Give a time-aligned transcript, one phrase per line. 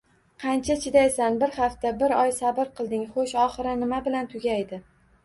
[0.43, 4.81] Qancha chidaysan, bir hafta, bir oy sabr qilding, xo'sh, oxiri nima bilan tugaydi?